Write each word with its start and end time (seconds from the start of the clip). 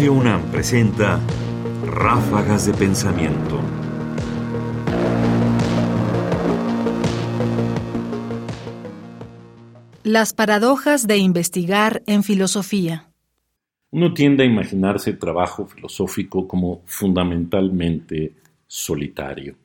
Radio 0.00 0.14
UNAM 0.14 0.50
presenta 0.50 1.20
Ráfagas 1.84 2.64
de 2.64 2.72
Pensamiento. 2.72 3.60
Las 10.02 10.32
paradojas 10.32 11.06
de 11.06 11.18
investigar 11.18 12.02
en 12.06 12.22
filosofía. 12.22 13.10
Uno 13.90 14.14
tiende 14.14 14.44
a 14.44 14.46
imaginarse 14.46 15.10
el 15.10 15.18
trabajo 15.18 15.66
filosófico 15.66 16.48
como 16.48 16.80
fundamentalmente 16.86 18.32
solitario. 18.66 19.56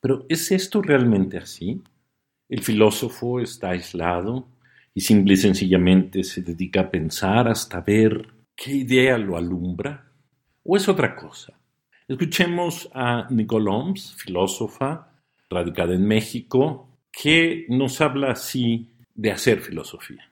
Pero 0.00 0.24
¿es 0.30 0.50
esto 0.50 0.80
realmente 0.80 1.36
así? 1.36 1.82
¿El 2.48 2.62
filósofo 2.62 3.38
está 3.38 3.72
aislado 3.72 4.48
y 4.94 5.02
simple 5.02 5.34
y 5.34 5.36
sencillamente 5.36 6.24
se 6.24 6.40
dedica 6.40 6.80
a 6.80 6.90
pensar 6.90 7.48
hasta 7.48 7.82
ver 7.82 8.37
qué 8.58 8.72
idea 8.72 9.16
lo 9.16 9.36
alumbra? 9.36 10.10
¿O 10.64 10.76
es 10.76 10.88
otra 10.88 11.14
cosa? 11.14 11.52
Escuchemos 12.08 12.90
a 12.92 13.28
Nicole 13.30 13.70
Holmes, 13.70 14.14
filósofa 14.16 15.12
radicada 15.48 15.94
en 15.94 16.04
México, 16.04 16.98
que 17.10 17.66
nos 17.68 18.00
habla 18.00 18.32
así 18.32 18.90
de 19.14 19.30
hacer 19.30 19.60
filosofía. 19.60 20.30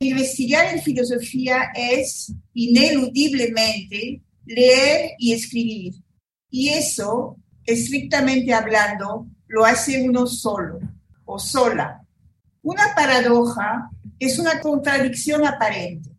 Investigar 0.00 0.74
en 0.74 0.82
filosofía 0.82 1.70
es 1.74 2.32
ineludiblemente 2.54 4.20
leer 4.44 5.12
y 5.18 5.32
escribir. 5.32 5.94
Y 6.50 6.70
eso, 6.70 7.36
estrictamente 7.64 8.52
hablando, 8.52 9.26
lo 9.46 9.64
hace 9.64 10.02
uno 10.02 10.26
solo 10.26 10.80
o 11.24 11.38
sola. 11.38 12.02
Una 12.62 12.94
paradoja 12.96 13.90
es 14.18 14.38
una 14.38 14.60
contradicción 14.60 15.46
aparente, 15.46 16.17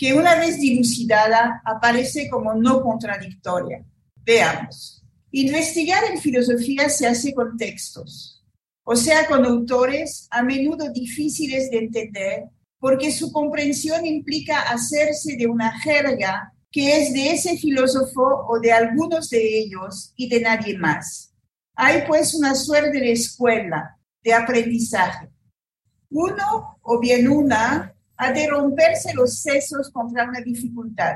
que 0.00 0.14
una 0.14 0.36
vez 0.36 0.58
dilucidada 0.58 1.60
aparece 1.62 2.30
como 2.30 2.54
no 2.54 2.80
contradictoria. 2.80 3.84
Veamos. 4.24 5.04
Investigar 5.30 6.04
en 6.10 6.18
filosofía 6.18 6.88
se 6.88 7.06
hace 7.06 7.34
con 7.34 7.58
textos, 7.58 8.42
o 8.82 8.96
sea, 8.96 9.26
con 9.26 9.44
autores 9.44 10.26
a 10.30 10.42
menudo 10.42 10.90
difíciles 10.90 11.70
de 11.70 11.80
entender 11.80 12.44
porque 12.78 13.12
su 13.12 13.30
comprensión 13.30 14.06
implica 14.06 14.62
hacerse 14.62 15.36
de 15.36 15.46
una 15.46 15.78
jerga 15.80 16.50
que 16.70 16.96
es 16.96 17.12
de 17.12 17.32
ese 17.32 17.58
filósofo 17.58 18.46
o 18.48 18.58
de 18.58 18.72
algunos 18.72 19.28
de 19.28 19.58
ellos 19.58 20.14
y 20.16 20.30
de 20.30 20.40
nadie 20.40 20.78
más. 20.78 21.34
Hay 21.74 22.04
pues 22.06 22.34
una 22.34 22.54
suerte 22.54 22.98
de 22.98 23.12
escuela, 23.12 23.98
de 24.22 24.32
aprendizaje. 24.32 25.28
Uno 26.08 26.78
o 26.80 26.98
bien 26.98 27.28
una 27.28 27.94
ha 28.22 28.32
de 28.32 28.46
romperse 28.48 29.14
los 29.14 29.40
sesos 29.40 29.90
contra 29.90 30.28
una 30.28 30.42
dificultad, 30.42 31.14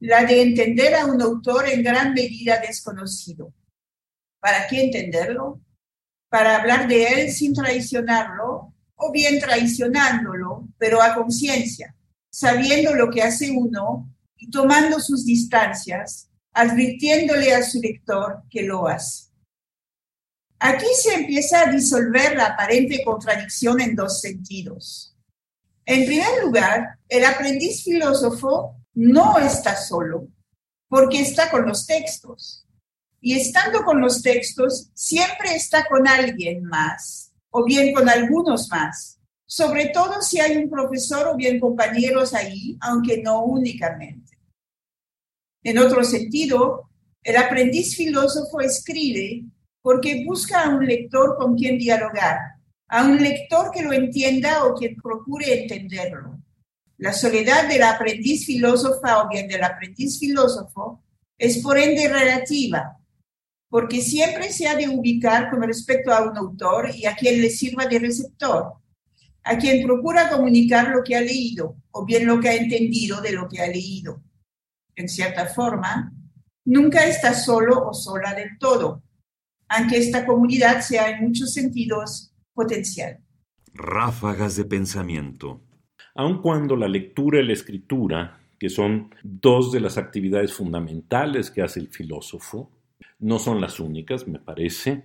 la 0.00 0.22
de 0.24 0.42
entender 0.42 0.94
a 0.94 1.06
un 1.06 1.22
autor 1.22 1.66
en 1.66 1.82
gran 1.82 2.12
medida 2.12 2.58
desconocido. 2.58 3.54
¿Para 4.38 4.66
qué 4.66 4.84
entenderlo? 4.84 5.62
Para 6.28 6.58
hablar 6.58 6.88
de 6.88 7.04
él 7.06 7.32
sin 7.32 7.54
traicionarlo 7.54 8.74
o 8.96 9.12
bien 9.12 9.40
traicionándolo, 9.40 10.68
pero 10.76 11.00
a 11.00 11.14
conciencia, 11.14 11.96
sabiendo 12.30 12.94
lo 12.94 13.08
que 13.08 13.22
hace 13.22 13.50
uno 13.52 14.14
y 14.36 14.50
tomando 14.50 15.00
sus 15.00 15.24
distancias, 15.24 16.28
advirtiéndole 16.52 17.54
a 17.54 17.62
su 17.62 17.80
lector 17.80 18.42
que 18.50 18.62
lo 18.62 18.86
hace. 18.86 19.30
Aquí 20.58 20.86
se 21.02 21.14
empieza 21.14 21.62
a 21.62 21.72
disolver 21.72 22.36
la 22.36 22.48
aparente 22.48 23.02
contradicción 23.02 23.80
en 23.80 23.96
dos 23.96 24.20
sentidos. 24.20 25.15
En 25.86 26.04
primer 26.04 26.42
lugar, 26.42 26.98
el 27.08 27.24
aprendiz 27.24 27.84
filósofo 27.84 28.76
no 28.94 29.38
está 29.38 29.76
solo, 29.76 30.26
porque 30.88 31.20
está 31.20 31.48
con 31.48 31.64
los 31.64 31.86
textos. 31.86 32.66
Y 33.20 33.34
estando 33.34 33.84
con 33.84 34.00
los 34.00 34.20
textos, 34.20 34.90
siempre 34.94 35.54
está 35.54 35.86
con 35.86 36.08
alguien 36.08 36.64
más, 36.64 37.32
o 37.50 37.64
bien 37.64 37.94
con 37.94 38.08
algunos 38.08 38.68
más, 38.68 39.20
sobre 39.46 39.90
todo 39.90 40.20
si 40.22 40.40
hay 40.40 40.56
un 40.56 40.68
profesor 40.68 41.28
o 41.28 41.36
bien 41.36 41.60
compañeros 41.60 42.34
ahí, 42.34 42.76
aunque 42.80 43.22
no 43.22 43.44
únicamente. 43.44 44.36
En 45.62 45.78
otro 45.78 46.02
sentido, 46.02 46.90
el 47.22 47.36
aprendiz 47.36 47.96
filósofo 47.96 48.60
escribe 48.60 49.44
porque 49.82 50.24
busca 50.26 50.64
a 50.64 50.68
un 50.68 50.84
lector 50.84 51.36
con 51.36 51.54
quien 51.54 51.78
dialogar, 51.78 52.55
a 52.88 53.04
un 53.04 53.22
lector 53.22 53.70
que 53.72 53.82
lo 53.82 53.92
entienda 53.92 54.64
o 54.64 54.74
quien 54.74 54.96
procure 54.96 55.62
entenderlo. 55.62 56.38
La 56.98 57.12
soledad 57.12 57.68
del 57.68 57.82
aprendiz 57.82 58.46
filósofa 58.46 59.22
o 59.22 59.28
bien 59.28 59.48
del 59.48 59.62
aprendiz 59.62 60.18
filósofo 60.18 61.02
es 61.36 61.58
por 61.58 61.78
ende 61.78 62.08
relativa, 62.08 62.98
porque 63.68 64.00
siempre 64.00 64.50
se 64.50 64.66
ha 64.68 64.76
de 64.76 64.88
ubicar 64.88 65.50
con 65.50 65.62
respecto 65.62 66.12
a 66.12 66.22
un 66.22 66.36
autor 66.36 66.90
y 66.94 67.04
a 67.06 67.14
quien 67.14 67.42
le 67.42 67.50
sirva 67.50 67.86
de 67.86 67.98
receptor, 67.98 68.74
a 69.42 69.58
quien 69.58 69.84
procura 69.84 70.30
comunicar 70.30 70.88
lo 70.88 71.02
que 71.02 71.16
ha 71.16 71.20
leído 71.20 71.76
o 71.90 72.04
bien 72.04 72.26
lo 72.26 72.40
que 72.40 72.48
ha 72.48 72.54
entendido 72.54 73.20
de 73.20 73.32
lo 73.32 73.48
que 73.48 73.60
ha 73.60 73.66
leído. 73.66 74.22
En 74.94 75.08
cierta 75.08 75.46
forma, 75.46 76.12
nunca 76.64 77.04
está 77.06 77.34
solo 77.34 77.88
o 77.88 77.92
sola 77.92 78.32
del 78.32 78.56
todo, 78.58 79.02
aunque 79.68 79.98
esta 79.98 80.24
comunidad 80.24 80.80
sea 80.80 81.10
en 81.10 81.24
muchos 81.24 81.52
sentidos 81.52 82.32
potencial. 82.56 83.18
Ráfagas 83.74 84.56
de 84.56 84.64
pensamiento. 84.64 85.60
Aun 86.16 86.40
cuando 86.42 86.74
la 86.74 86.88
lectura 86.88 87.40
y 87.40 87.46
la 87.46 87.52
escritura, 87.52 88.40
que 88.58 88.70
son 88.70 89.14
dos 89.22 89.70
de 89.70 89.80
las 89.80 89.98
actividades 89.98 90.52
fundamentales 90.54 91.50
que 91.50 91.62
hace 91.62 91.78
el 91.78 91.88
filósofo, 91.88 92.72
no 93.20 93.38
son 93.38 93.60
las 93.60 93.78
únicas, 93.78 94.26
me 94.26 94.38
parece. 94.38 95.04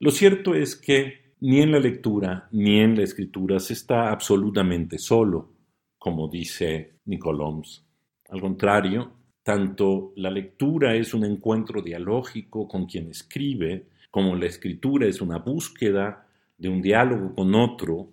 Lo 0.00 0.10
cierto 0.10 0.54
es 0.54 0.76
que 0.76 1.28
ni 1.40 1.60
en 1.60 1.70
la 1.70 1.78
lectura 1.78 2.48
ni 2.50 2.80
en 2.80 2.96
la 2.96 3.04
escritura 3.04 3.60
se 3.60 3.74
está 3.74 4.10
absolutamente 4.10 4.98
solo, 4.98 5.52
como 5.96 6.28
dice 6.28 6.98
Holmes. 7.22 7.84
Al 8.28 8.40
contrario, 8.40 9.12
tanto 9.42 10.12
la 10.16 10.30
lectura 10.30 10.94
es 10.94 11.14
un 11.14 11.24
encuentro 11.24 11.80
dialógico 11.80 12.66
con 12.66 12.86
quien 12.86 13.08
escribe, 13.08 13.86
como 14.10 14.34
la 14.34 14.46
escritura 14.46 15.06
es 15.06 15.20
una 15.20 15.38
búsqueda 15.38 16.27
de 16.58 16.68
un 16.68 16.82
diálogo 16.82 17.34
con 17.34 17.54
otro, 17.54 18.10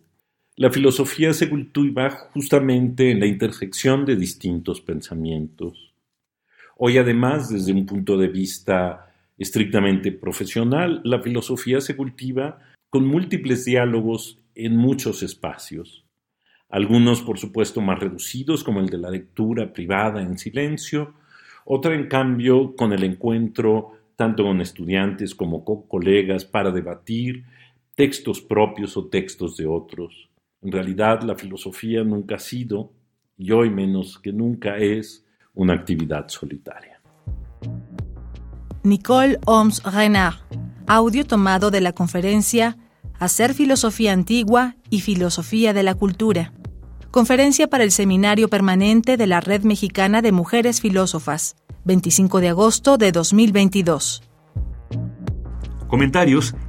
la 0.56 0.72
filosofía 0.72 1.33
se 1.33 1.50
cultiva 1.50 2.09
justamente 2.33 3.11
en 3.11 3.19
la 3.19 3.25
intersección 3.25 4.06
de 4.06 4.16
distintos 4.16 4.79
pensamientos. 4.79 5.94
Hoy 6.78 6.97
además, 6.97 7.50
desde 7.50 7.73
un 7.73 7.85
punto 7.85 8.17
de 8.17 8.28
vista 8.28 9.13
estrictamente 9.38 10.11
profesional, 10.11 11.01
la 11.03 11.22
filosofía 11.22 11.81
se 11.81 11.97
cultiva 11.97 12.59
con 12.89 13.06
múltiples 13.06 13.66
diálogos 13.66 14.39
en 14.53 14.77
muchos 14.77 15.23
espacios, 15.23 16.06
algunos 16.69 17.22
por 17.22 17.38
supuesto 17.38 17.81
más 17.81 18.00
reducidos 18.00 18.63
como 18.63 18.79
el 18.79 18.88
de 18.88 18.97
la 18.97 19.09
lectura 19.09 19.73
privada 19.73 20.22
en 20.22 20.38
silencio, 20.38 21.13
otra 21.66 21.95
en 21.95 22.07
cambio 22.07 22.75
con 22.75 22.94
el 22.94 23.03
encuentro 23.03 23.91
tanto 24.16 24.44
con 24.44 24.62
estudiantes 24.62 25.35
como 25.35 25.66
con 25.66 25.88
colegas 25.88 26.45
para 26.45 26.72
debatir 26.72 27.44
textos 27.95 28.41
propios 28.41 28.97
o 28.97 29.07
textos 29.07 29.56
de 29.57 29.66
otros. 29.66 30.29
En 30.61 30.72
realidad 30.72 31.22
la 31.23 31.35
filosofía 31.35 32.03
nunca 32.03 32.35
ha 32.35 32.39
sido, 32.39 32.91
y 33.38 33.51
hoy 33.51 33.69
menos 33.69 34.19
que 34.19 34.31
nunca 34.31 34.78
es, 34.78 35.25
una 35.53 35.73
actividad 35.73 36.28
solitaria. 36.28 37.01
Nicole 38.83 39.39
Oms 39.45 39.81
Renard, 39.83 40.35
audio 40.85 41.25
tomado 41.25 41.72
de 41.72 41.81
la 41.81 41.94
conferencia 41.94 42.78
Hacer 43.17 43.53
Filosofía 43.53 44.12
Antigua 44.12 44.75
y 44.89 45.00
Filosofía 45.00 45.73
de 45.73 45.83
la 45.83 45.95
Cultura. 45.95 46.51
Conferencia 47.12 47.68
para 47.68 47.86
el 47.86 47.91
Seminario 47.91 48.50
Permanente 48.50 49.15
de 49.15 49.25
la 49.25 49.39
Red 49.39 49.63
Mexicana 49.63 50.21
de 50.21 50.33
Mujeres 50.33 50.81
Filósofas, 50.81 51.56
25 51.86 52.41
de 52.41 52.50
agosto 52.50 52.98
de 52.98 53.13
2022. 53.13 54.21
Comentarios: 55.88 56.53